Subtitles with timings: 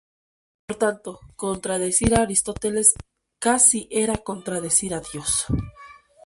[0.65, 2.89] Por tanto, contradecir a Aristóteles
[3.45, 5.45] casi era contradecir a Dios.